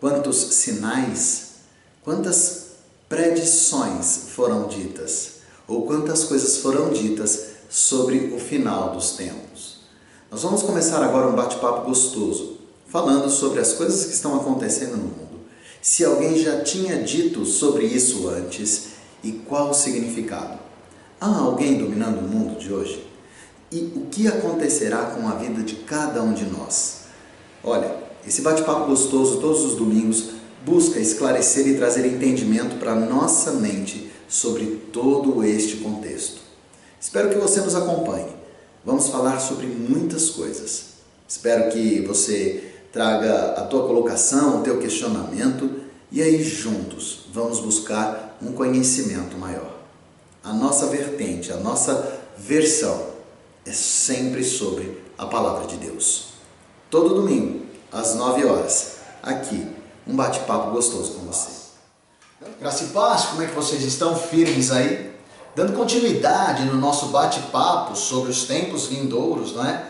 Quantos 0.00 0.36
sinais, 0.36 1.50
quantas 2.02 2.70
predições 3.06 4.30
foram 4.34 4.66
ditas, 4.66 5.40
ou 5.68 5.82
quantas 5.86 6.24
coisas 6.24 6.56
foram 6.56 6.90
ditas 6.90 7.50
sobre 7.68 8.32
o 8.34 8.38
final 8.40 8.94
dos 8.94 9.12
tempos. 9.12 9.80
Nós 10.30 10.42
vamos 10.42 10.62
começar 10.62 11.02
agora 11.04 11.28
um 11.28 11.36
bate-papo 11.36 11.86
gostoso, 11.86 12.58
falando 12.88 13.28
sobre 13.30 13.60
as 13.60 13.74
coisas 13.74 14.06
que 14.06 14.14
estão 14.14 14.34
acontecendo 14.36 14.96
no 14.96 15.04
mundo. 15.04 15.40
Se 15.82 16.04
alguém 16.04 16.38
já 16.38 16.62
tinha 16.62 17.02
dito 17.02 17.44
sobre 17.44 17.84
isso 17.84 18.26
antes 18.28 18.90
e 19.22 19.32
qual 19.32 19.70
o 19.70 19.74
significado. 19.74 20.58
Há 21.20 21.38
alguém 21.40 21.76
dominando 21.76 22.20
o 22.20 22.28
mundo 22.28 22.58
de 22.58 22.72
hoje? 22.72 23.06
E 23.70 23.92
o 23.94 24.06
que 24.06 24.26
acontecerá 24.26 25.06
com 25.06 25.28
a 25.28 25.34
vida 25.34 25.62
de 25.62 25.76
cada 25.76 26.22
um 26.22 26.32
de 26.32 26.46
nós? 26.46 27.00
Olha, 27.62 27.99
esse 28.26 28.42
bate-papo 28.42 28.86
gostoso 28.86 29.40
todos 29.40 29.64
os 29.64 29.74
domingos 29.74 30.30
busca 30.64 31.00
esclarecer 31.00 31.66
e 31.66 31.76
trazer 31.76 32.06
entendimento 32.06 32.76
para 32.76 32.94
nossa 32.94 33.52
mente 33.52 34.10
sobre 34.28 34.66
todo 34.92 35.42
este 35.44 35.78
contexto. 35.78 36.40
Espero 37.00 37.30
que 37.30 37.38
você 37.38 37.60
nos 37.60 37.74
acompanhe. 37.74 38.28
Vamos 38.84 39.08
falar 39.08 39.40
sobre 39.40 39.66
muitas 39.66 40.30
coisas. 40.30 40.90
Espero 41.28 41.70
que 41.72 42.00
você 42.02 42.64
traga 42.92 43.52
a 43.52 43.62
tua 43.62 43.86
colocação, 43.86 44.60
o 44.60 44.62
teu 44.62 44.78
questionamento 44.78 45.70
e 46.12 46.20
aí 46.22 46.42
juntos 46.42 47.26
vamos 47.32 47.60
buscar 47.60 48.38
um 48.42 48.52
conhecimento 48.52 49.36
maior. 49.36 49.78
A 50.42 50.52
nossa 50.52 50.86
vertente, 50.86 51.52
a 51.52 51.56
nossa 51.56 52.20
versão 52.36 53.10
é 53.64 53.72
sempre 53.72 54.42
sobre 54.42 54.98
a 55.16 55.26
palavra 55.26 55.66
de 55.66 55.76
Deus. 55.76 56.30
Todo 56.88 57.14
domingo, 57.14 57.59
às 57.92 58.14
9 58.14 58.44
horas, 58.46 58.96
aqui, 59.22 59.66
um 60.06 60.14
bate-papo 60.14 60.70
gostoso 60.70 61.12
com 61.12 61.26
você. 61.26 61.60
Graça 62.58 62.84
e 62.84 62.86
paz, 62.88 63.26
como 63.26 63.42
é 63.42 63.46
que 63.46 63.54
vocês 63.54 63.82
estão 63.82 64.16
firmes 64.16 64.70
aí? 64.70 65.10
Dando 65.54 65.76
continuidade 65.76 66.64
no 66.64 66.76
nosso 66.76 67.06
bate-papo 67.06 67.96
sobre 67.96 68.30
os 68.30 68.44
tempos 68.44 68.86
vindouros, 68.86 69.54
não 69.54 69.66
é? 69.66 69.84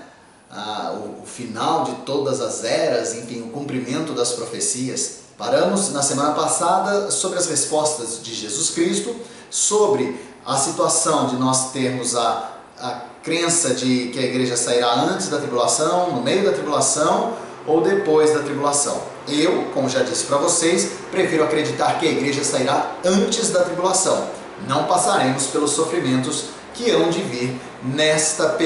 Ah, 0.50 0.94
o, 0.96 1.22
o 1.22 1.26
final 1.26 1.84
de 1.84 1.92
todas 2.06 2.40
as 2.40 2.64
eras, 2.64 3.14
enfim, 3.14 3.42
o 3.42 3.50
cumprimento 3.50 4.12
das 4.12 4.32
profecias. 4.32 5.20
Paramos 5.38 5.92
na 5.92 6.02
semana 6.02 6.32
passada 6.32 7.10
sobre 7.10 7.38
as 7.38 7.46
respostas 7.46 8.20
de 8.22 8.34
Jesus 8.34 8.70
Cristo, 8.70 9.14
sobre 9.48 10.20
a 10.44 10.56
situação 10.56 11.28
de 11.28 11.36
nós 11.36 11.70
termos 11.70 12.16
a, 12.16 12.50
a 12.78 13.02
crença 13.22 13.74
de 13.74 14.08
que 14.08 14.18
a 14.18 14.22
igreja 14.22 14.56
sairá 14.56 14.92
antes 14.94 15.28
da 15.28 15.38
tribulação, 15.38 16.12
no 16.12 16.22
meio 16.22 16.44
da 16.44 16.52
tribulação 16.52 17.36
ou 17.66 17.80
depois 17.80 18.32
da 18.32 18.40
tribulação. 18.40 19.00
Eu, 19.28 19.66
como 19.74 19.88
já 19.88 20.02
disse 20.02 20.24
para 20.24 20.38
vocês, 20.38 20.92
prefiro 21.10 21.44
acreditar 21.44 21.98
que 21.98 22.06
a 22.06 22.10
igreja 22.10 22.42
sairá 22.42 22.92
antes 23.04 23.50
da 23.50 23.62
tribulação. 23.62 24.28
Não 24.66 24.84
passaremos 24.84 25.46
pelos 25.46 25.72
sofrimentos 25.72 26.46
que 26.74 26.90
hão 26.90 27.10
de 27.10 27.20
vir 27.22 27.60
nesta, 27.82 28.56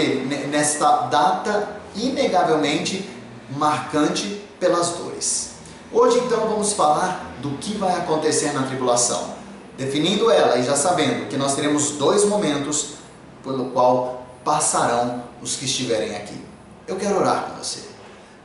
nesta 0.51 1.03
data 1.03 1.69
inegavelmente 1.95 3.09
marcante 3.57 4.41
pelas 4.59 4.91
dores. 4.91 5.55
Hoje, 5.93 6.19
então, 6.19 6.49
vamos 6.49 6.73
falar 6.73 7.35
do 7.41 7.51
que 7.59 7.77
vai 7.77 7.93
acontecer 7.93 8.53
na 8.53 8.63
tribulação, 8.63 9.35
definindo 9.77 10.31
ela 10.31 10.59
e 10.59 10.65
já 10.65 10.75
sabendo 10.75 11.29
que 11.29 11.37
nós 11.37 11.55
teremos 11.55 11.93
dois 11.93 12.25
momentos 12.25 12.95
pelo 13.45 13.67
qual 13.67 14.27
passarão 14.45 15.23
os 15.43 15.57
que 15.57 15.67
estiverem 15.67 16.17
aqui. 16.17 16.45
Eu 16.87 16.97
quero 16.97 17.19
orar 17.19 17.45
com 17.45 17.63
você. 17.63 17.94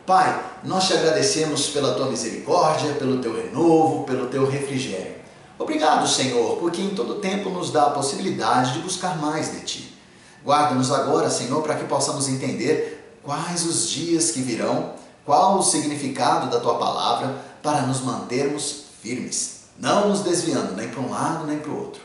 Pai, 0.09 0.44
nós 0.64 0.88
te 0.88 0.94
agradecemos 0.94 1.70
pela 1.70 1.94
tua 1.94 2.08
misericórdia, 2.09 2.94
pelo 2.94 3.22
teu 3.22 3.31
renovo, 3.31 4.06
pelo 4.06 4.25
teu 4.25 4.44
refrigério. 4.50 5.18
Obrigado, 5.59 6.08
Senhor, 6.08 6.58
porque 6.58 6.81
em 6.81 6.96
todo 6.96 7.22
tempo 7.22 7.52
nos 7.52 7.70
dá 7.70 7.84
a 7.84 7.90
possibilidade 7.92 8.74
de 8.74 8.80
buscar 8.80 9.20
mais 9.20 9.52
de 9.52 9.59
ti. 9.59 9.96
Guarda-nos 10.44 10.92
agora, 10.92 11.30
Senhor, 11.30 11.62
para 11.62 11.75
que 11.75 11.84
possamos 11.84 12.28
entender 12.28 13.20
quais 13.22 13.68
os 13.68 13.88
dias 13.88 14.31
que 14.31 14.42
virão, 14.42 14.94
qual 15.24 15.59
o 15.59 15.62
significado 15.62 16.50
da 16.50 16.59
tua 16.59 16.80
palavra, 16.80 17.36
para 17.62 17.84
nos 17.84 18.02
mantermos 18.02 18.86
firmes, 19.03 19.66
não 19.78 20.09
nos 20.09 20.22
desviando 20.22 20.76
nem 20.76 20.90
para 20.90 21.02
um 21.02 21.12
lado 21.12 21.46
nem 21.46 21.59
para 21.59 21.70
o 21.70 21.78
outro. 21.78 22.02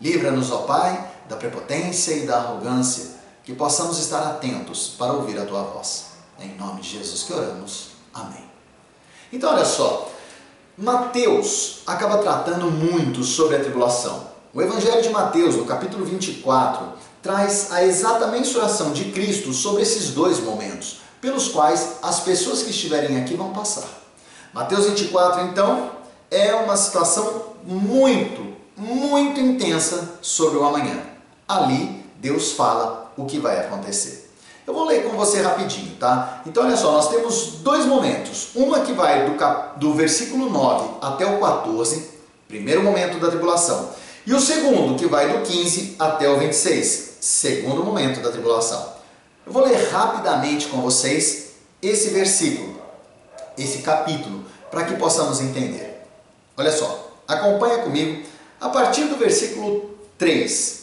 Livra-nos, 0.00 0.50
ó 0.50 0.62
Pai, 0.62 1.06
da 1.28 1.36
prepotência 1.36 2.14
e 2.14 2.26
da 2.26 2.38
arrogância, 2.38 3.10
que 3.44 3.52
possamos 3.52 3.98
estar 3.98 4.22
atentos 4.22 4.94
para 4.96 5.12
ouvir 5.12 5.38
a 5.38 5.44
tua 5.44 5.64
voz. 5.64 6.11
Em 6.42 6.56
nome 6.56 6.80
de 6.80 6.88
Jesus 6.88 7.22
que 7.22 7.32
oramos. 7.32 7.88
Amém. 8.12 8.44
Então, 9.32 9.50
olha 9.52 9.64
só. 9.64 10.10
Mateus 10.76 11.82
acaba 11.86 12.18
tratando 12.18 12.70
muito 12.70 13.22
sobre 13.22 13.56
a 13.56 13.60
tribulação. 13.60 14.26
O 14.52 14.60
Evangelho 14.60 15.00
de 15.00 15.10
Mateus, 15.10 15.54
no 15.54 15.64
capítulo 15.64 16.04
24, 16.04 16.92
traz 17.22 17.70
a 17.70 17.84
exata 17.84 18.26
mensuração 18.26 18.92
de 18.92 19.12
Cristo 19.12 19.52
sobre 19.52 19.82
esses 19.82 20.10
dois 20.10 20.40
momentos, 20.40 21.00
pelos 21.20 21.48
quais 21.48 21.98
as 22.02 22.20
pessoas 22.20 22.62
que 22.62 22.70
estiverem 22.70 23.20
aqui 23.20 23.34
vão 23.34 23.52
passar. 23.52 23.88
Mateus 24.52 24.86
24, 24.86 25.42
então, 25.42 25.92
é 26.30 26.54
uma 26.54 26.76
situação 26.76 27.54
muito, 27.64 28.54
muito 28.76 29.40
intensa 29.40 30.18
sobre 30.20 30.58
o 30.58 30.64
amanhã. 30.64 31.00
Ali, 31.46 32.04
Deus 32.16 32.52
fala 32.52 33.12
o 33.16 33.24
que 33.24 33.38
vai 33.38 33.60
acontecer. 33.60 34.31
Eu 34.66 34.72
vou 34.72 34.84
ler 34.84 35.02
com 35.02 35.16
você 35.16 35.40
rapidinho, 35.40 35.96
tá? 35.96 36.42
Então, 36.46 36.64
olha 36.64 36.76
só, 36.76 36.92
nós 36.92 37.08
temos 37.08 37.58
dois 37.62 37.84
momentos. 37.84 38.50
Uma 38.54 38.80
que 38.80 38.92
vai 38.92 39.28
do, 39.28 39.36
cap... 39.36 39.78
do 39.78 39.92
versículo 39.94 40.48
9 40.48 40.98
até 41.00 41.26
o 41.26 41.40
14, 41.40 42.10
primeiro 42.46 42.82
momento 42.82 43.18
da 43.18 43.28
tribulação. 43.28 43.90
E 44.24 44.32
o 44.32 44.40
segundo, 44.40 44.96
que 44.96 45.06
vai 45.06 45.32
do 45.32 45.44
15 45.44 45.96
até 45.98 46.28
o 46.28 46.38
26, 46.38 47.18
segundo 47.20 47.84
momento 47.84 48.20
da 48.20 48.30
tribulação. 48.30 48.92
Eu 49.44 49.52
vou 49.52 49.64
ler 49.64 49.90
rapidamente 49.90 50.68
com 50.68 50.80
vocês 50.80 51.54
esse 51.82 52.10
versículo, 52.10 52.80
esse 53.58 53.78
capítulo, 53.78 54.44
para 54.70 54.84
que 54.84 54.94
possamos 54.94 55.40
entender. 55.40 56.06
Olha 56.56 56.70
só, 56.70 57.10
acompanha 57.26 57.78
comigo 57.78 58.22
a 58.60 58.68
partir 58.68 59.04
do 59.04 59.16
versículo 59.16 59.90
3. 60.16 60.81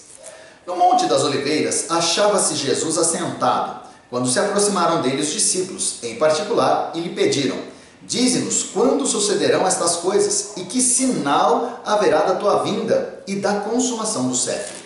No 0.69 0.75
Monte 0.75 1.07
das 1.07 1.24
Oliveiras 1.24 1.86
achava-se 1.89 2.54
Jesus 2.54 2.95
assentado, 2.95 3.88
quando 4.07 4.30
se 4.30 4.38
aproximaram 4.38 5.01
dele 5.01 5.24
os 5.24 5.31
discípulos, 5.31 5.95
em 6.04 6.18
particular, 6.18 6.92
e 6.94 7.00
lhe 7.00 7.10
pediram: 7.10 7.57
Dize-nos 8.04 8.66
quando 8.66 9.07
sucederão 9.07 9.66
estas 9.66 9.95
coisas 9.95 10.51
e 10.57 10.66
que 10.66 10.80
sinal 10.80 11.81
haverá 11.83 12.19
da 12.19 12.36
tua 12.36 12.62
vinda 12.62 13.19
e 13.25 13.38
da 13.38 13.62
consumação 13.62 14.30
do 14.30 14.36
século. 14.36 14.77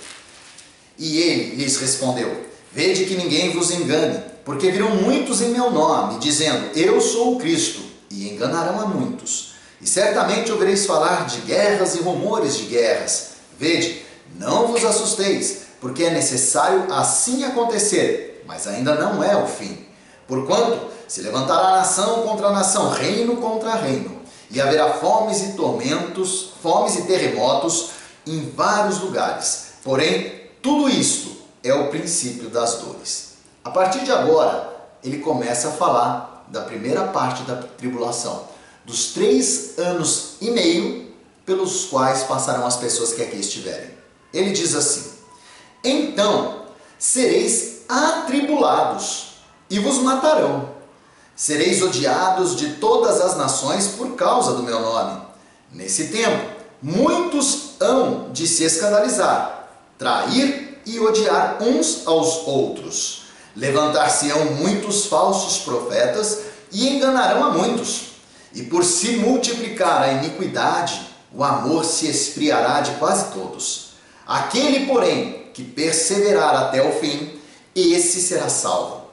E 0.97 1.17
ele 1.17 1.55
lhes 1.57 1.75
respondeu: 1.75 2.33
Vede 2.71 3.03
que 3.03 3.17
ninguém 3.17 3.51
vos 3.51 3.69
engane, 3.69 4.23
porque 4.45 4.71
virão 4.71 4.95
muitos 4.95 5.41
em 5.41 5.49
meu 5.49 5.69
nome, 5.69 6.17
dizendo: 6.17 6.79
Eu 6.79 7.01
sou 7.01 7.35
o 7.35 7.39
Cristo, 7.39 7.81
e 8.09 8.29
enganarão 8.29 8.79
a 8.79 8.85
muitos. 8.85 9.55
E 9.81 9.85
certamente 9.85 10.49
ouvireis 10.49 10.85
falar 10.85 11.25
de 11.25 11.41
guerras 11.41 11.95
e 11.95 11.99
rumores 11.99 12.55
de 12.55 12.67
guerras. 12.67 13.31
Vede, 13.59 14.01
não 14.39 14.67
vos 14.67 14.85
assusteis, 14.85 15.63
porque 15.83 16.05
é 16.05 16.11
necessário 16.11 16.85
assim 16.93 17.43
acontecer, 17.43 18.41
mas 18.47 18.65
ainda 18.67 18.95
não 18.95 19.21
é 19.21 19.35
o 19.35 19.45
fim. 19.45 19.85
Porquanto 20.25 20.79
se 21.09 21.19
levantará 21.19 21.71
nação 21.71 22.23
contra 22.23 22.51
nação, 22.51 22.89
reino 22.89 23.35
contra 23.35 23.75
reino, 23.75 24.21
e 24.49 24.61
haverá 24.61 24.93
fomes 24.93 25.41
e 25.41 25.51
tormentos, 25.57 26.53
fomes 26.63 26.95
e 26.95 27.01
terremotos 27.01 27.89
em 28.25 28.49
vários 28.51 29.01
lugares. 29.01 29.73
Porém, 29.83 30.49
tudo 30.61 30.87
isto 30.87 31.35
é 31.61 31.73
o 31.73 31.89
princípio 31.89 32.49
das 32.49 32.75
dores. 32.75 33.33
A 33.61 33.69
partir 33.69 34.05
de 34.05 34.11
agora, 34.13 34.73
ele 35.03 35.17
começa 35.17 35.67
a 35.67 35.71
falar 35.71 36.45
da 36.47 36.61
primeira 36.61 37.07
parte 37.07 37.43
da 37.43 37.57
tribulação, 37.57 38.47
dos 38.85 39.07
três 39.07 39.77
anos 39.77 40.35
e 40.39 40.49
meio 40.49 41.11
pelos 41.45 41.87
quais 41.87 42.23
passarão 42.23 42.65
as 42.65 42.77
pessoas 42.77 43.11
que 43.11 43.21
aqui 43.21 43.35
estiverem. 43.35 43.89
Ele 44.33 44.51
diz 44.51 44.73
assim: 44.75 45.12
então 45.83 46.63
sereis 46.97 47.81
atribulados 47.89 49.33
e 49.69 49.79
vos 49.79 49.97
matarão. 49.97 50.69
Sereis 51.35 51.81
odiados 51.81 52.55
de 52.55 52.75
todas 52.75 53.19
as 53.19 53.37
nações 53.37 53.87
por 53.87 54.15
causa 54.15 54.53
do 54.53 54.63
meu 54.63 54.79
nome. 54.79 55.21
Nesse 55.71 56.09
tempo, 56.09 56.45
muitos 56.81 57.71
hão 57.79 58.31
de 58.31 58.47
se 58.47 58.63
escandalizar, 58.63 59.67
trair 59.97 60.81
e 60.85 60.99
odiar 60.99 61.57
uns 61.61 62.05
aos 62.05 62.47
outros. 62.47 63.23
Levantar-se-ão 63.55 64.45
muitos 64.53 65.07
falsos 65.07 65.63
profetas 65.63 66.39
e 66.71 66.87
enganarão 66.89 67.43
a 67.43 67.49
muitos. 67.49 68.13
E 68.53 68.63
por 68.63 68.83
se 68.83 69.17
multiplicar 69.17 70.03
a 70.03 70.11
iniquidade, 70.13 71.01
o 71.33 71.43
amor 71.43 71.83
se 71.83 72.07
esfriará 72.07 72.81
de 72.81 72.91
quase 72.93 73.31
todos. 73.33 73.93
Aquele, 74.25 74.85
porém, 74.85 75.42
que 75.53 75.63
perseverar 75.63 76.55
até 76.55 76.81
o 76.87 76.91
fim, 76.93 77.39
esse 77.75 78.21
será 78.21 78.49
salvo. 78.49 79.03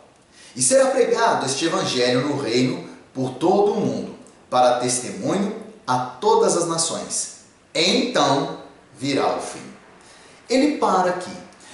E 0.57 0.63
será 0.63 0.87
pregado 0.87 1.47
este 1.47 1.67
evangelho 1.67 2.27
no 2.29 2.41
reino 2.41 2.89
por 3.15 3.35
todo 3.35 3.73
o 3.73 3.81
mundo, 3.81 4.15
para 4.49 4.79
testemunho 4.79 5.57
a 5.87 5.99
todas 5.99 6.57
as 6.57 6.67
nações. 6.67 7.41
Então 7.75 8.59
virá 8.99 9.37
o 9.37 9.41
fim. 9.41 9.63
Ele 10.49 10.79
para 10.79 11.11
aqui. 11.11 11.31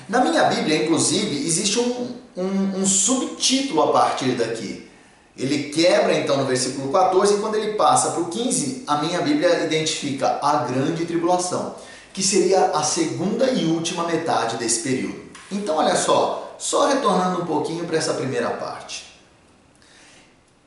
Na 0.09 0.21
minha 0.21 0.45
Bíblia, 0.45 0.85
inclusive, 0.85 1.47
existe 1.47 1.79
um, 1.79 2.15
um, 2.37 2.81
um 2.81 2.87
subtítulo 2.87 3.83
a 3.83 3.93
partir 3.93 4.33
daqui. 4.33 4.89
Ele 5.37 5.65
quebra 5.71 6.15
então 6.19 6.39
no 6.39 6.45
versículo 6.45 6.91
14 6.91 7.35
e 7.35 7.39
quando 7.39 7.57
ele 7.57 7.75
passa 7.75 8.13
para 8.13 8.23
o 8.23 8.27
15, 8.27 8.85
a 8.87 8.99
minha 8.99 9.21
Bíblia 9.21 9.65
identifica 9.65 10.39
a 10.41 10.65
grande 10.65 11.05
tribulação, 11.05 11.75
que 12.17 12.23
seria 12.23 12.69
a 12.69 12.83
segunda 12.83 13.51
e 13.51 13.67
última 13.67 14.05
metade 14.05 14.57
desse 14.57 14.81
período. 14.81 15.21
Então, 15.53 15.77
olha 15.77 15.95
só, 15.95 16.55
só 16.57 16.87
retornando 16.87 17.43
um 17.43 17.45
pouquinho 17.45 17.85
para 17.85 17.99
essa 17.99 18.15
primeira 18.15 18.49
parte. 18.53 19.05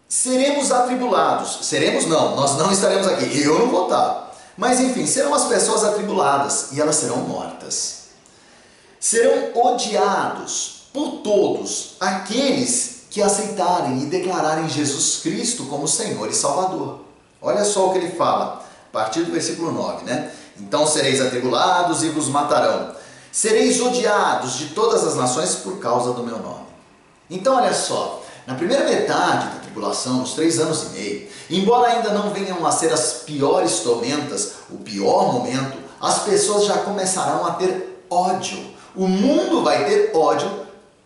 Seremos 0.08 0.72
atribulados. 0.72 1.66
Seremos 1.66 2.06
não, 2.06 2.36
nós 2.36 2.56
não 2.56 2.72
estaremos 2.72 3.08
aqui. 3.08 3.42
Eu 3.42 3.58
não 3.58 3.70
vou 3.72 3.86
estar. 3.86 4.32
Mas 4.56 4.80
enfim, 4.80 5.08
serão 5.08 5.34
as 5.34 5.46
pessoas 5.46 5.84
atribuladas 5.84 6.68
e 6.72 6.80
elas 6.80 6.98
serão 6.98 7.18
mortas. 7.18 8.10
Serão 9.00 9.50
odiados 9.56 10.84
por 10.94 11.24
todos 11.24 11.96
aqueles 12.00 13.06
que 13.10 13.24
aceitarem 13.24 14.04
e 14.04 14.06
declararem 14.06 14.70
Jesus 14.70 15.22
Cristo 15.24 15.66
como 15.66 15.88
Senhor 15.88 16.30
e 16.30 16.34
Salvador. 16.36 17.00
Olha 17.42 17.66
só 17.66 17.88
o 17.88 17.92
que 17.92 17.98
ele 17.98 18.12
fala, 18.12 18.64
a 18.90 18.94
partir 18.94 19.24
do 19.24 19.32
versículo 19.32 19.72
9, 19.72 20.06
né? 20.06 20.32
Então 20.60 20.86
sereis 20.86 21.22
atribulados 21.22 22.04
e 22.04 22.10
vos 22.10 22.28
matarão. 22.28 22.96
Sereis 23.32 23.80
odiados 23.80 24.58
de 24.58 24.68
todas 24.68 25.06
as 25.06 25.16
nações 25.16 25.56
por 25.56 25.80
causa 25.80 26.14
do 26.14 26.24
meu 26.24 26.40
nome. 26.40 26.68
Então, 27.30 27.56
olha 27.56 27.74
só, 27.74 28.24
na 28.48 28.56
primeira 28.56 28.84
metade 28.84 29.46
da 29.46 29.60
tribulação, 29.62 30.18
nos 30.18 30.34
três 30.34 30.60
anos 30.60 30.88
e 30.88 30.90
meio, 30.98 31.28
embora 31.50 31.92
ainda 31.92 32.12
não 32.12 32.32
venham 32.32 32.66
a 32.66 32.72
ser 32.72 32.92
as 32.92 33.22
piores 33.26 33.82
tormentas, 33.82 34.54
o 34.70 34.78
pior 34.78 35.32
momento, 35.32 35.78
as 36.02 36.24
pessoas 36.24 36.66
já 36.66 36.80
começarão 36.80 37.46
a 37.46 37.52
ter 37.52 38.04
ódio. 38.10 38.60
O 38.96 39.08
mundo 39.08 39.64
vai 39.64 39.86
ter 39.86 40.12
ódio 40.16 40.50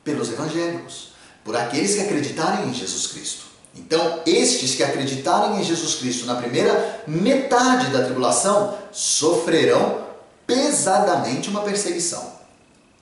pelos 0.04 0.32
evangélicos, 0.32 1.10
por 1.44 1.56
aqueles 1.58 1.96
que 1.96 2.02
acreditarem 2.02 2.70
em 2.70 2.74
Jesus 2.74 3.08
Cristo. 3.08 3.53
Então, 3.75 4.22
estes 4.25 4.75
que 4.75 4.84
acreditarem 4.84 5.60
em 5.60 5.64
Jesus 5.64 5.96
Cristo 5.96 6.25
na 6.25 6.36
primeira 6.36 7.04
metade 7.08 7.88
da 7.92 8.04
tribulação 8.04 8.78
sofrerão 8.92 10.04
pesadamente 10.46 11.50
uma 11.50 11.62
perseguição. 11.62 12.34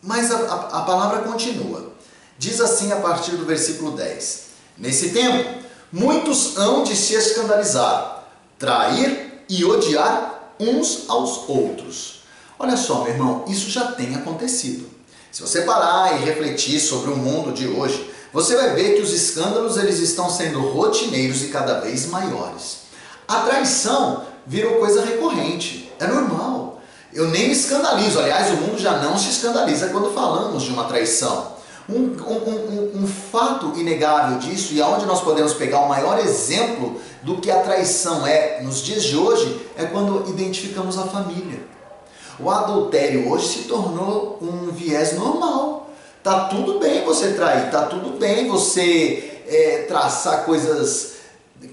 Mas 0.02 0.32
a, 0.32 0.38
a, 0.38 0.80
a 0.80 0.82
palavra 0.84 1.24
continua. 1.24 1.92
Diz 2.38 2.60
assim 2.62 2.92
a 2.92 2.98
partir 2.98 3.32
do 3.32 3.46
versículo 3.46 3.92
10: 3.92 4.46
Nesse 4.78 5.10
tempo, 5.10 5.60
muitos 5.92 6.58
hão 6.58 6.84
de 6.84 6.96
se 6.96 7.14
escandalizar, 7.14 8.24
trair 8.58 9.44
e 9.50 9.66
odiar 9.66 10.54
uns 10.60 11.10
aos 11.10 11.50
outros. 11.50 12.22
Olha 12.58 12.78
só, 12.78 13.04
meu 13.04 13.14
irmão, 13.14 13.46
isso 13.48 13.70
já 13.70 13.92
tem 13.92 14.16
acontecido. 14.16 14.90
Se 15.32 15.42
você 15.42 15.62
parar 15.62 16.16
e 16.16 16.26
refletir 16.26 16.80
sobre 16.80 17.12
o 17.12 17.18
mundo 17.18 17.52
de 17.52 17.68
hoje, 17.68 18.11
você 18.34 18.56
vai 18.56 18.74
ver 18.76 18.96
que 18.96 19.02
os 19.02 19.12
escândalos 19.12 19.78
eles 19.78 20.00
estão 20.00 20.30
sendo 20.30 20.60
rotineiros 20.60 21.44
e 21.44 21.48
cada 21.48 21.82
vez 21.82 22.06
maiores. 22.06 22.82
A 23.28 23.42
traição 23.42 24.24
virou 24.48 24.76
coisa 24.76 25.04
recorrente, 25.06 25.92
é 26.00 26.08
normal. 26.08 26.82
Eu 27.14 27.28
nem 27.28 27.48
me 27.48 27.54
escandalizo, 27.54 28.20
aliás, 28.20 28.52
o 28.52 28.58
mundo 28.58 28.80
já 28.80 28.98
não 29.00 29.18
se 29.18 29.30
escandaliza 29.30 29.90
quando 29.90 30.14
falamos 30.14 30.64
de 30.64 30.72
uma 30.72 30.86
traição. 30.86 31.60
Um, 31.90 31.96
um, 31.96 33.00
um, 33.00 33.04
um, 33.04 33.08
fato 33.08 33.74
inegável 33.76 34.38
disso, 34.38 34.74
e 34.74 34.82
aonde 34.82 35.06
nós 35.06 35.22
podemos 35.22 35.54
pegar 35.54 35.80
o 35.80 35.90
maior 35.90 36.18
exemplo 36.20 37.02
do 37.22 37.38
que 37.38 37.52
a 37.52 37.60
traição 37.60 38.26
é 38.26 38.62
nos 38.62 38.82
dias 38.82 39.04
de 39.04 39.18
hoje, 39.18 39.60
é 39.76 39.84
quando 39.86 40.30
identificamos 40.30 40.98
a 40.98 41.04
família. 41.04 41.60
O 42.40 42.50
adultério 42.50 43.30
hoje 43.30 43.48
se 43.48 43.60
tornou 43.64 44.40
um 44.42 44.72
viés 44.72 45.14
normal. 45.18 45.81
Tá 46.24 46.46
tudo 46.46 46.78
bem 46.78 47.04
você 47.04 47.34
trair, 47.34 47.72
tá 47.72 47.88
tudo 47.88 48.20
bem 48.20 48.48
você 48.48 49.42
é, 49.48 49.86
traçar 49.88 50.46
coisas 50.46 51.14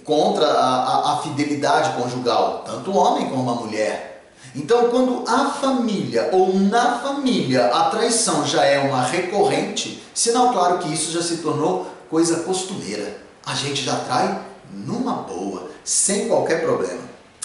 contra 0.05 0.47
a, 0.47 0.85
a, 0.85 1.13
a 1.15 1.17
fidelidade 1.19 2.01
conjugal, 2.01 2.65
tanto 2.67 2.91
o 2.91 2.97
homem 2.97 3.29
como 3.29 3.51
a 3.51 3.55
mulher. 3.55 4.09
Então, 4.57 4.89
quando 4.89 5.25
a 5.29 5.51
família 5.51 6.31
ou 6.33 6.55
na 6.55 6.99
família 6.99 7.67
a 7.67 7.91
traição 7.91 8.47
já 8.47 8.65
é 8.65 8.79
uma 8.79 9.03
recorrente, 9.03 10.03
sinal 10.15 10.51
claro 10.53 10.79
que 10.79 10.93
isso 10.93 11.13
já 11.13 11.23
se 11.23 11.39
tornou 11.39 11.87
coisa 12.09 12.41
costumeira. 12.41 13.19
A 13.45 13.55
gente 13.55 13.83
já 13.83 13.97
trai 13.97 14.41
numa 14.73 15.13
boa, 15.13 15.71
sem 15.85 16.27
qualquer 16.27 16.63
problema. 16.63 17.03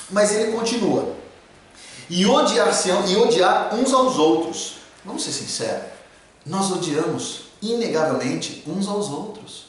Mas 0.10 0.34
ele 0.34 0.54
continua. 0.54 1.13
E 2.10 2.25
odiar, 2.25 2.70
e 3.08 3.16
odiar 3.16 3.75
uns 3.75 3.94
aos 3.94 4.18
outros. 4.18 4.77
Vamos 5.04 5.24
ser 5.24 5.32
sinceros. 5.32 5.93
Nós 6.46 6.72
odiamos 6.72 7.44
inegavelmente 7.62 8.64
uns 8.68 8.88
aos 8.88 9.10
outros. 9.10 9.66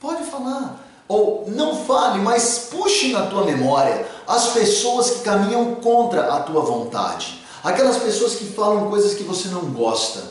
Pode 0.00 0.24
falar. 0.24 0.84
Ou 1.08 1.44
não 1.48 1.84
fale, 1.84 2.20
mas 2.20 2.68
puxe 2.70 3.12
na 3.12 3.26
tua 3.26 3.44
memória 3.44 4.06
as 4.26 4.48
pessoas 4.48 5.10
que 5.10 5.20
caminham 5.20 5.76
contra 5.76 6.34
a 6.34 6.40
tua 6.40 6.62
vontade. 6.62 7.40
Aquelas 7.62 7.98
pessoas 7.98 8.34
que 8.34 8.46
falam 8.46 8.90
coisas 8.90 9.14
que 9.14 9.22
você 9.22 9.48
não 9.48 9.72
gosta. 9.72 10.22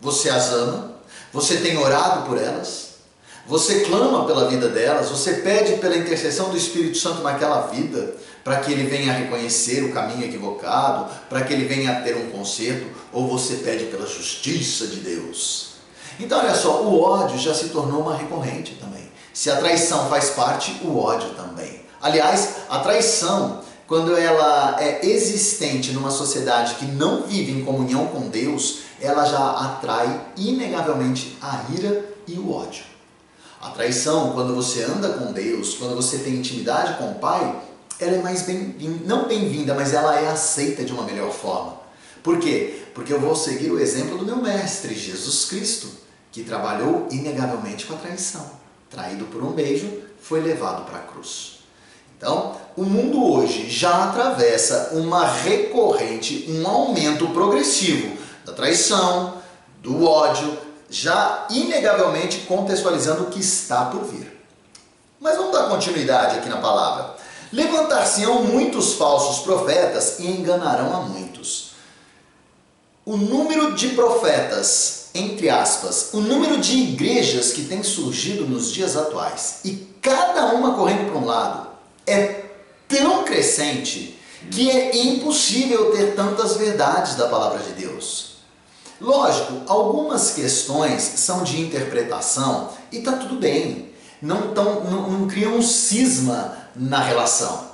Você 0.00 0.30
as 0.30 0.52
ama, 0.52 0.92
você 1.32 1.58
tem 1.58 1.76
orado 1.78 2.26
por 2.26 2.38
elas, 2.38 2.85
você 3.48 3.80
clama 3.80 4.24
pela 4.24 4.48
vida 4.48 4.68
delas, 4.68 5.08
você 5.08 5.34
pede 5.34 5.76
pela 5.76 5.96
intercessão 5.96 6.50
do 6.50 6.56
Espírito 6.56 6.98
Santo 6.98 7.22
naquela 7.22 7.68
vida, 7.68 8.16
para 8.42 8.56
que 8.56 8.72
ele 8.72 8.84
venha 8.84 9.12
reconhecer 9.12 9.84
o 9.84 9.92
caminho 9.92 10.24
equivocado, 10.24 11.08
para 11.28 11.42
que 11.42 11.52
ele 11.52 11.64
venha 11.64 12.00
ter 12.00 12.16
um 12.16 12.30
conserto, 12.30 12.86
ou 13.12 13.28
você 13.28 13.56
pede 13.56 13.84
pela 13.84 14.06
justiça 14.06 14.88
de 14.88 14.96
Deus. 14.96 15.74
Então, 16.18 16.40
olha 16.40 16.54
só, 16.54 16.82
o 16.82 17.00
ódio 17.00 17.38
já 17.38 17.54
se 17.54 17.68
tornou 17.68 18.00
uma 18.00 18.16
recorrente 18.16 18.74
também. 18.80 19.08
Se 19.32 19.48
a 19.48 19.56
traição 19.56 20.08
faz 20.08 20.30
parte, 20.30 20.80
o 20.82 20.98
ódio 20.98 21.30
também. 21.30 21.82
Aliás, 22.02 22.56
a 22.68 22.80
traição, 22.80 23.60
quando 23.86 24.16
ela 24.16 24.76
é 24.80 25.06
existente 25.06 25.92
numa 25.92 26.10
sociedade 26.10 26.74
que 26.76 26.86
não 26.86 27.22
vive 27.22 27.52
em 27.52 27.64
comunhão 27.64 28.06
com 28.06 28.28
Deus, 28.28 28.78
ela 29.00 29.24
já 29.24 29.50
atrai 29.50 30.32
inegavelmente 30.36 31.38
a 31.40 31.64
ira 31.76 32.04
e 32.26 32.34
o 32.38 32.52
ódio. 32.52 32.95
A 33.66 33.70
traição, 33.70 34.30
quando 34.30 34.54
você 34.54 34.84
anda 34.84 35.08
com 35.14 35.32
Deus, 35.32 35.74
quando 35.74 35.96
você 35.96 36.18
tem 36.18 36.34
intimidade 36.34 36.96
com 36.98 37.10
o 37.10 37.14
Pai, 37.16 37.62
ela 37.98 38.12
é 38.12 38.22
mais 38.22 38.42
bem 38.42 38.76
não 39.04 39.26
bem-vinda, 39.26 39.74
mas 39.74 39.92
ela 39.92 40.20
é 40.20 40.28
aceita 40.28 40.84
de 40.84 40.92
uma 40.92 41.02
melhor 41.02 41.32
forma. 41.32 41.80
Por 42.22 42.38
quê? 42.38 42.84
Porque 42.94 43.12
eu 43.12 43.18
vou 43.18 43.34
seguir 43.34 43.72
o 43.72 43.80
exemplo 43.80 44.18
do 44.18 44.24
meu 44.24 44.36
mestre, 44.36 44.94
Jesus 44.94 45.46
Cristo, 45.46 45.88
que 46.30 46.44
trabalhou 46.44 47.08
inegavelmente 47.10 47.86
com 47.86 47.94
a 47.94 47.98
traição. 47.98 48.48
Traído 48.88 49.24
por 49.24 49.42
um 49.42 49.50
beijo, 49.50 50.00
foi 50.20 50.40
levado 50.40 50.84
para 50.84 50.98
a 50.98 51.02
cruz. 51.02 51.58
Então, 52.16 52.54
o 52.76 52.84
mundo 52.84 53.32
hoje 53.32 53.68
já 53.68 54.04
atravessa 54.04 54.90
uma 54.92 55.26
recorrente, 55.26 56.46
um 56.48 56.64
aumento 56.68 57.26
progressivo 57.30 58.16
da 58.44 58.52
traição, 58.52 59.42
do 59.82 60.04
ódio, 60.04 60.56
já 60.88 61.46
inegavelmente 61.50 62.40
contextualizando 62.40 63.24
o 63.24 63.30
que 63.30 63.40
está 63.40 63.86
por 63.86 64.04
vir. 64.04 64.36
Mas 65.20 65.36
vamos 65.36 65.52
dar 65.52 65.68
continuidade 65.68 66.38
aqui 66.38 66.48
na 66.48 66.58
palavra. 66.58 67.16
Levantar-se-ão 67.52 68.42
muitos 68.42 68.94
falsos 68.94 69.44
profetas 69.44 70.18
e 70.18 70.26
enganarão 70.26 70.94
a 70.94 71.00
muitos. 71.00 71.72
O 73.04 73.16
número 73.16 73.74
de 73.74 73.90
profetas, 73.90 75.10
entre 75.14 75.48
aspas, 75.48 76.10
o 76.12 76.20
número 76.20 76.58
de 76.58 76.76
igrejas 76.76 77.52
que 77.52 77.64
tem 77.64 77.82
surgido 77.82 78.46
nos 78.46 78.72
dias 78.72 78.96
atuais, 78.96 79.60
e 79.64 79.88
cada 80.02 80.46
uma 80.54 80.74
correndo 80.74 81.10
para 81.10 81.20
um 81.20 81.24
lado, 81.24 81.68
é 82.06 82.44
tão 82.88 83.24
crescente 83.24 84.20
que 84.50 84.70
é 84.70 84.96
impossível 84.96 85.92
ter 85.92 86.14
tantas 86.14 86.56
verdades 86.56 87.14
da 87.14 87.28
palavra 87.28 87.58
de 87.60 87.72
Deus. 87.72 88.35
Lógico, 89.00 89.62
algumas 89.66 90.30
questões 90.30 91.02
são 91.02 91.42
de 91.42 91.60
interpretação 91.60 92.70
e 92.90 93.00
tá 93.00 93.12
tudo 93.12 93.36
bem, 93.36 93.92
não, 94.22 94.54
tão, 94.54 94.84
não, 94.84 95.10
não 95.10 95.26
criam 95.26 95.56
um 95.56 95.62
cisma 95.62 96.56
na 96.74 97.00
relação. 97.00 97.66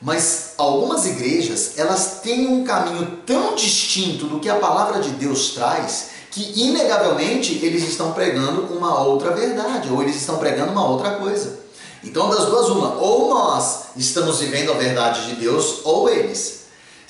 Mas 0.00 0.54
algumas 0.56 1.04
igrejas, 1.04 1.72
elas 1.76 2.20
têm 2.22 2.46
um 2.48 2.64
caminho 2.64 3.18
tão 3.26 3.54
distinto 3.54 4.26
do 4.26 4.40
que 4.40 4.48
a 4.48 4.56
palavra 4.56 5.00
de 5.00 5.10
Deus 5.10 5.50
traz, 5.50 6.08
que 6.30 6.62
inegavelmente 6.62 7.60
eles 7.62 7.82
estão 7.86 8.12
pregando 8.12 8.72
uma 8.74 9.02
outra 9.02 9.32
verdade, 9.32 9.92
ou 9.92 10.02
eles 10.02 10.16
estão 10.16 10.38
pregando 10.38 10.72
uma 10.72 10.88
outra 10.88 11.16
coisa. 11.16 11.60
Então, 12.02 12.30
das 12.30 12.46
duas, 12.46 12.68
uma, 12.68 12.94
ou 12.94 13.28
nós 13.28 13.88
estamos 13.96 14.38
vivendo 14.38 14.72
a 14.72 14.76
verdade 14.76 15.26
de 15.26 15.34
Deus, 15.34 15.80
ou 15.84 16.08
eles. 16.08 16.59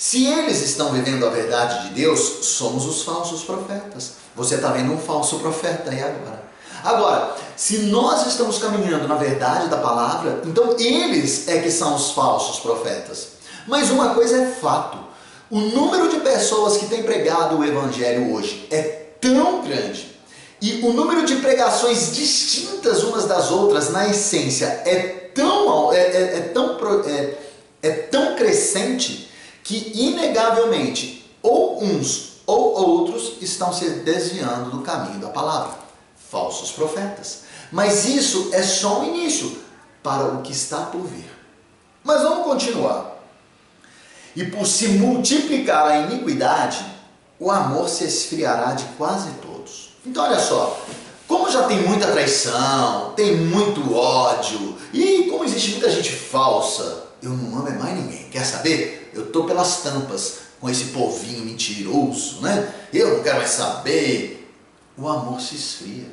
Se 0.01 0.25
eles 0.25 0.63
estão 0.63 0.93
vivendo 0.93 1.27
a 1.27 1.29
verdade 1.29 1.89
de 1.89 1.95
Deus, 1.97 2.47
somos 2.47 2.87
os 2.87 3.03
falsos 3.03 3.43
profetas. 3.43 4.13
Você 4.35 4.55
está 4.55 4.71
vendo 4.71 4.95
um 4.95 4.99
falso 4.99 5.39
profeta 5.41 5.91
aí 5.91 6.03
agora. 6.03 6.43
Agora, 6.83 7.37
se 7.55 7.81
nós 7.81 8.27
estamos 8.27 8.57
caminhando 8.57 9.07
na 9.07 9.17
verdade 9.17 9.69
da 9.69 9.77
palavra, 9.77 10.41
então 10.47 10.75
eles 10.79 11.47
é 11.49 11.59
que 11.59 11.71
são 11.71 11.97
os 11.97 12.13
falsos 12.13 12.61
profetas. 12.61 13.33
Mas 13.67 13.91
uma 13.91 14.15
coisa 14.15 14.41
é 14.41 14.47
fato: 14.47 14.97
o 15.51 15.61
número 15.61 16.09
de 16.09 16.21
pessoas 16.21 16.79
que 16.79 16.87
têm 16.87 17.03
pregado 17.03 17.59
o 17.59 17.63
evangelho 17.63 18.33
hoje 18.33 18.67
é 18.71 18.81
tão 19.21 19.61
grande 19.61 20.17
e 20.63 20.81
o 20.83 20.95
número 20.95 21.27
de 21.27 21.37
pregações 21.37 22.17
distintas 22.17 23.03
umas 23.03 23.27
das 23.27 23.51
outras, 23.51 23.91
na 23.91 24.09
essência, 24.09 24.65
é 24.87 25.31
tão, 25.35 25.93
é, 25.93 25.99
é, 25.99 26.37
é 26.39 26.51
tão, 26.55 26.79
é, 27.07 27.35
é 27.83 27.91
tão 27.91 28.35
crescente 28.35 29.30
que, 29.71 29.93
inegavelmente, 29.95 31.25
ou 31.41 31.81
uns 31.81 32.41
ou 32.45 32.75
outros 32.75 33.35
estão 33.41 33.73
se 33.73 33.89
desviando 34.01 34.69
do 34.69 34.83
caminho 34.83 35.21
da 35.21 35.29
palavra. 35.29 35.79
Falsos 36.29 36.73
profetas. 36.73 37.43
Mas 37.71 38.05
isso 38.05 38.51
é 38.53 38.65
só 38.65 39.01
o 39.01 39.05
início 39.05 39.57
para 40.03 40.25
o 40.25 40.43
que 40.43 40.51
está 40.51 40.79
por 40.87 41.03
vir. 41.03 41.31
Mas 42.03 42.21
vamos 42.23 42.45
continuar. 42.45 43.17
E 44.35 44.45
por 44.47 44.67
se 44.67 44.89
multiplicar 44.89 45.87
a 45.87 45.99
iniquidade, 46.01 46.85
o 47.39 47.49
amor 47.49 47.89
se 47.89 48.03
esfriará 48.03 48.73
de 48.73 48.85
quase 48.99 49.31
todos. 49.41 49.91
Então, 50.05 50.25
olha 50.25 50.41
só, 50.41 50.81
como 51.29 51.49
já 51.49 51.63
tem 51.69 51.87
muita 51.87 52.09
traição, 52.09 53.13
tem 53.15 53.37
muito 53.37 53.95
ódio, 53.95 54.77
e 54.93 55.29
como 55.31 55.45
existe 55.45 55.73
muita 55.73 55.91
gente 55.91 56.11
falsa, 56.11 57.10
eu 57.23 57.31
não 57.31 57.59
amo 57.59 57.79
mais 57.79 57.97
ninguém. 57.97 58.29
Quer 58.31 58.45
saber? 58.45 59.11
Eu 59.15 59.31
tô 59.31 59.45
pelas 59.45 59.83
tampas 59.83 60.39
com 60.61 60.69
esse 60.69 60.87
povinho 60.87 61.45
mentiroso, 61.45 62.41
né? 62.43 62.73
Eu 62.93 63.17
não 63.17 63.23
quero 63.23 63.39
mais 63.39 63.51
saber. 63.51 64.53
O 64.97 65.09
amor 65.09 65.41
se 65.41 65.57
esfria. 65.57 66.07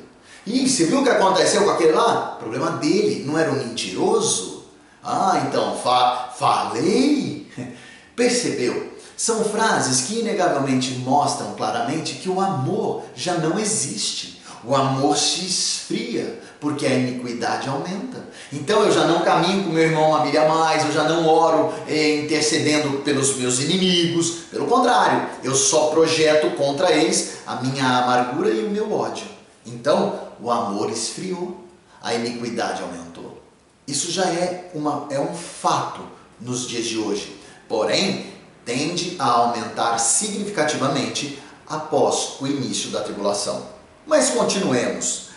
E 0.46 0.68
você 0.68 0.86
viu 0.86 1.00
o 1.00 1.04
que 1.04 1.10
aconteceu 1.10 1.64
com 1.64 1.70
aquele 1.70 1.92
lá? 1.92 2.36
Problema 2.38 2.72
dele, 2.72 3.24
não 3.26 3.38
era 3.38 3.52
um 3.52 3.66
mentiroso? 3.66 4.64
Ah, 5.02 5.44
então 5.46 5.76
fa 5.76 6.30
falei. 6.38 7.46
Percebeu? 8.16 8.94
São 9.16 9.44
frases 9.44 10.02
que 10.02 10.20
inegavelmente 10.20 10.92
mostram 11.00 11.54
claramente 11.54 12.14
que 12.14 12.28
o 12.28 12.40
amor 12.40 13.04
já 13.14 13.34
não 13.34 13.58
existe. 13.58 14.40
O 14.64 14.74
amor 14.74 15.16
se 15.16 15.44
esfria, 15.44 16.40
porque 16.60 16.86
a 16.86 16.94
iniquidade 16.94 17.68
aumenta. 17.68 18.26
Então 18.52 18.82
eu 18.82 18.92
já 18.92 19.06
não 19.06 19.22
caminho 19.22 19.64
com 19.64 19.70
meu 19.70 19.84
irmão 19.84 20.10
uma 20.10 20.24
milha 20.24 20.48
mais, 20.48 20.84
eu 20.84 20.92
já 20.92 21.04
não 21.04 21.26
oro 21.26 21.72
eh, 21.86 22.16
intercedendo 22.20 22.98
pelos 22.98 23.36
meus 23.36 23.60
inimigos. 23.60 24.44
Pelo 24.50 24.66
contrário, 24.66 25.28
eu 25.44 25.54
só 25.54 25.88
projeto 25.88 26.56
contra 26.56 26.90
eles 26.92 27.38
a 27.46 27.56
minha 27.56 27.84
amargura 27.84 28.50
e 28.50 28.64
o 28.64 28.70
meu 28.70 28.92
ódio. 28.92 29.26
Então 29.64 30.18
o 30.40 30.50
amor 30.50 30.90
esfriou, 30.90 31.64
a 32.02 32.14
iniquidade 32.14 32.82
aumentou. 32.82 33.42
Isso 33.86 34.10
já 34.10 34.24
é, 34.24 34.70
uma, 34.74 35.06
é 35.10 35.18
um 35.18 35.34
fato 35.34 36.00
nos 36.40 36.68
dias 36.68 36.86
de 36.86 36.98
hoje. 36.98 37.36
Porém, 37.68 38.26
tende 38.64 39.16
a 39.18 39.26
aumentar 39.26 39.98
significativamente 39.98 41.38
após 41.66 42.40
o 42.40 42.46
início 42.46 42.90
da 42.90 43.00
tribulação. 43.00 43.66
Mas 44.06 44.30
continuemos. 44.30 45.27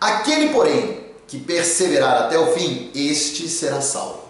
Aquele, 0.00 0.50
porém, 0.50 1.06
que 1.26 1.38
perseverar 1.38 2.22
até 2.22 2.38
o 2.38 2.52
fim, 2.52 2.90
este 2.94 3.48
será 3.48 3.80
salvo. 3.80 4.26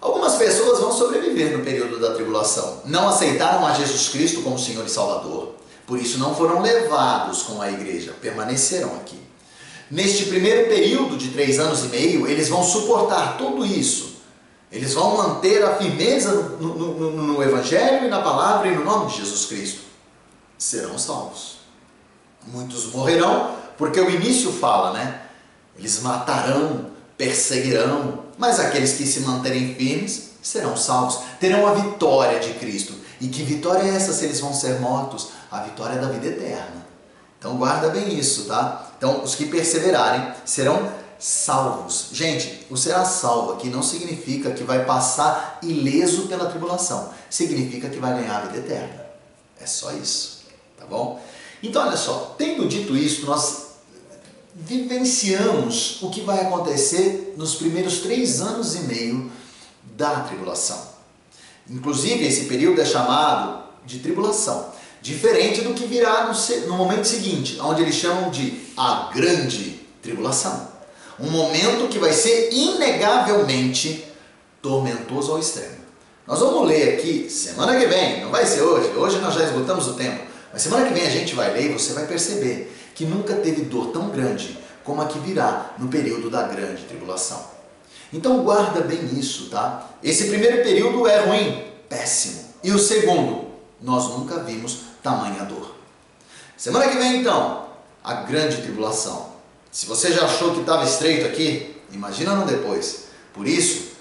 Algumas 0.00 0.34
pessoas 0.34 0.80
vão 0.80 0.92
sobreviver 0.92 1.56
no 1.56 1.64
período 1.64 1.98
da 1.98 2.14
tribulação. 2.14 2.82
Não 2.84 3.08
aceitaram 3.08 3.66
a 3.66 3.74
Jesus 3.74 4.08
Cristo 4.08 4.42
como 4.42 4.58
Senhor 4.58 4.84
e 4.84 4.90
Salvador. 4.90 5.54
Por 5.86 5.98
isso 5.98 6.18
não 6.18 6.34
foram 6.34 6.62
levados 6.62 7.42
com 7.42 7.62
a 7.62 7.70
igreja, 7.70 8.14
permaneceram 8.20 8.94
aqui. 8.96 9.18
Neste 9.90 10.24
primeiro 10.24 10.68
período 10.68 11.16
de 11.16 11.28
três 11.28 11.60
anos 11.60 11.84
e 11.84 11.88
meio, 11.88 12.26
eles 12.26 12.48
vão 12.48 12.62
suportar 12.62 13.36
tudo 13.38 13.64
isso. 13.64 14.16
Eles 14.70 14.94
vão 14.94 15.16
manter 15.16 15.64
a 15.64 15.76
firmeza 15.76 16.32
no, 16.32 16.74
no, 16.74 16.94
no, 16.94 17.22
no 17.22 17.42
Evangelho 17.42 18.04
e 18.06 18.08
na 18.08 18.20
palavra 18.20 18.68
e 18.68 18.74
no 18.74 18.84
nome 18.84 19.10
de 19.10 19.18
Jesus 19.18 19.44
Cristo. 19.44 19.80
Serão 20.58 20.98
salvos. 20.98 21.58
Muitos 22.48 22.86
morrerão, 22.92 23.55
porque 23.76 24.00
o 24.00 24.10
início 24.10 24.52
fala, 24.52 24.92
né? 24.92 25.22
Eles 25.78 26.00
matarão, 26.00 26.86
perseguirão, 27.16 28.24
mas 28.38 28.60
aqueles 28.60 28.94
que 28.94 29.06
se 29.06 29.20
manterem 29.20 29.74
firmes 29.74 30.30
serão 30.42 30.76
salvos, 30.76 31.20
terão 31.40 31.66
a 31.66 31.74
vitória 31.74 32.38
de 32.38 32.54
Cristo. 32.54 32.94
E 33.20 33.28
que 33.28 33.42
vitória 33.42 33.82
é 33.82 33.94
essa 33.94 34.12
se 34.12 34.24
eles 34.24 34.40
vão 34.40 34.52
ser 34.52 34.78
mortos? 34.80 35.28
A 35.50 35.60
vitória 35.60 35.94
é 35.94 35.98
da 35.98 36.08
vida 36.08 36.26
eterna. 36.26 36.86
Então 37.38 37.56
guarda 37.56 37.88
bem 37.88 38.18
isso, 38.18 38.44
tá? 38.44 38.92
Então 38.96 39.22
os 39.22 39.34
que 39.34 39.46
perseverarem 39.46 40.32
serão 40.44 40.90
salvos. 41.18 42.08
Gente, 42.12 42.66
o 42.70 42.76
será 42.76 43.04
salvo 43.04 43.52
aqui 43.52 43.68
não 43.68 43.82
significa 43.82 44.50
que 44.50 44.64
vai 44.64 44.84
passar 44.84 45.58
ileso 45.62 46.26
pela 46.26 46.46
tribulação. 46.46 47.10
Significa 47.30 47.88
que 47.88 47.98
vai 47.98 48.14
ganhar 48.14 48.36
a 48.36 48.40
vida 48.46 48.58
eterna. 48.58 49.06
É 49.60 49.66
só 49.66 49.92
isso, 49.92 50.44
tá 50.78 50.84
bom? 50.86 51.20
Então 51.62 51.86
olha 51.86 51.96
só, 51.96 52.34
tendo 52.36 52.68
dito 52.68 52.96
isso, 52.96 53.26
nós 53.26 53.65
vivenciamos 54.58 55.98
o 56.00 56.08
que 56.08 56.22
vai 56.22 56.40
acontecer 56.40 57.34
nos 57.36 57.56
primeiros 57.56 57.98
três 57.98 58.40
anos 58.40 58.74
e 58.74 58.80
meio 58.80 59.30
da 59.96 60.20
tribulação. 60.20 60.96
Inclusive, 61.68 62.24
esse 62.26 62.46
período 62.46 62.80
é 62.80 62.84
chamado 62.84 63.64
de 63.84 63.98
tribulação, 63.98 64.72
diferente 65.02 65.60
do 65.60 65.74
que 65.74 65.86
virá 65.86 66.32
no, 66.66 66.76
momento 66.76 67.04
seguinte, 67.04 67.58
onde 67.60 67.82
eles 67.82 67.96
chamam 67.96 68.30
de 68.30 68.58
a 68.76 69.10
grande 69.14 69.80
tribulação. 70.02 70.68
Um 71.20 71.30
momento 71.30 71.88
que 71.88 71.98
vai 71.98 72.12
ser 72.12 72.50
inegavelmente 72.52 74.04
tormentoso 74.62 75.32
ao 75.32 75.38
extremo. 75.38 75.76
Nós 76.26 76.40
vamos 76.40 76.66
ler 76.66 76.94
aqui 76.94 77.28
semana 77.28 77.78
que 77.78 77.86
vem, 77.86 78.22
não 78.22 78.30
vai 78.30 78.46
ser 78.46 78.62
hoje, 78.62 78.88
hoje 78.96 79.18
nós 79.18 79.34
já 79.34 79.44
esgotamos 79.44 79.86
o 79.86 79.94
tempo, 79.94 80.24
mas 80.52 80.62
semana 80.62 80.86
que 80.86 80.94
vem 80.94 81.06
a 81.06 81.10
gente 81.10 81.34
vai 81.34 81.52
ler 81.52 81.70
e 81.70 81.72
você 81.72 81.92
vai 81.92 82.06
perceber 82.06 82.72
que 82.96 83.04
nunca 83.04 83.36
teve 83.36 83.66
dor 83.66 83.92
tão 83.92 84.08
grande 84.08 84.58
como 84.82 85.02
a 85.02 85.06
que 85.06 85.18
virá 85.18 85.74
no 85.78 85.88
período 85.88 86.30
da 86.30 86.44
grande 86.44 86.84
tribulação. 86.84 87.44
Então 88.12 88.42
guarda 88.42 88.80
bem 88.80 89.18
isso, 89.18 89.50
tá? 89.50 89.90
Esse 90.02 90.28
primeiro 90.28 90.62
período 90.62 91.06
é 91.06 91.20
ruim, 91.20 91.64
péssimo. 91.88 92.42
E 92.64 92.72
o 92.72 92.78
segundo, 92.78 93.48
nós 93.82 94.08
nunca 94.08 94.42
vimos 94.42 94.78
tamanha 95.02 95.44
dor. 95.44 95.74
Semana 96.56 96.88
que 96.88 96.96
vem 96.96 97.20
então, 97.20 97.66
a 98.02 98.14
grande 98.14 98.62
tribulação. 98.62 99.30
Se 99.70 99.84
você 99.84 100.10
já 100.10 100.24
achou 100.24 100.54
que 100.54 100.60
estava 100.60 100.84
estreito 100.84 101.26
aqui, 101.26 101.76
imagina 101.92 102.34
no 102.34 102.46
depois. 102.46 103.08
Por 103.34 103.46
isso, 103.46 103.96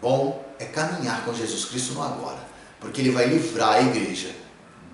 bom 0.00 0.42
é 0.58 0.64
caminhar 0.64 1.22
com 1.24 1.34
Jesus 1.34 1.66
Cristo 1.66 1.92
no 1.92 2.02
agora, 2.02 2.38
porque 2.80 3.02
ele 3.02 3.10
vai 3.10 3.26
livrar 3.26 3.74
a 3.74 3.82
igreja 3.82 4.34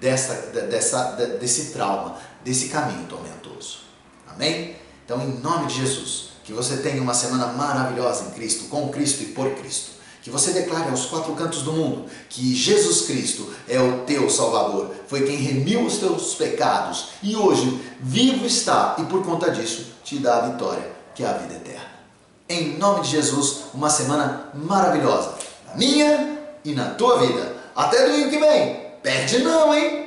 dessa, 0.03 0.35
dessa, 0.35 1.13
desse 1.39 1.73
trauma, 1.73 2.17
desse 2.45 2.69
caminho 2.69 3.07
tormentoso. 3.07 3.81
Amém? 4.29 4.77
Então, 5.05 5.21
em 5.21 5.41
nome 5.41 5.67
de 5.67 5.75
Jesus, 5.81 6.31
que 6.45 6.53
você 6.53 6.79
tenha 6.79 7.03
uma 7.03 7.15
semana 7.15 7.47
maravilhosa 7.49 8.25
em 8.25 8.31
Cristo, 8.31 8.65
com 8.69 8.89
Cristo 8.89 9.23
e 9.23 9.27
por 9.27 9.51
Cristo. 9.55 9.93
Que 10.23 10.31
você 10.31 10.53
declare 10.53 10.89
aos 10.89 11.07
quatro 11.07 11.35
cantos 11.35 11.63
do 11.63 11.73
mundo 11.73 12.05
que 12.29 12.55
Jesus 12.55 13.07
Cristo 13.07 13.53
é 13.69 13.81
o 13.81 14.05
teu 14.05 14.31
Salvador, 14.31 14.95
foi 15.09 15.23
quem 15.27 15.37
remiu 15.37 15.85
os 15.85 15.99
teus 15.99 16.35
pecados 16.35 17.09
e 17.23 17.35
hoje 17.35 17.81
vivo 18.01 18.47
está 18.47 18.95
e 18.99 19.03
por 19.05 19.25
conta 19.25 19.51
disso 19.51 19.87
te 20.05 20.19
dá 20.19 20.39
a 20.39 20.49
vitória, 20.51 20.93
que 21.13 21.25
é 21.25 21.27
a 21.27 21.33
vida 21.33 21.55
eterna. 21.55 21.91
Em 22.49 22.79
nome 22.79 23.01
de 23.01 23.09
Jesus, 23.09 23.65
uma 23.75 23.91
semana 23.91 24.49
maravilhosa 24.55 25.35
na 25.67 25.75
minha 25.75 26.39
e 26.65 26.73
na 26.73 26.91
tua 26.91 27.19
vida. 27.19 27.57
Até 27.75 28.07
domingo 28.07 28.31
que 28.31 28.39
vem. 28.39 28.81
Perde 29.03 29.39
não, 29.39 29.75
hein? 29.75 30.02